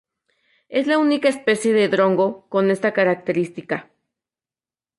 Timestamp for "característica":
2.91-3.91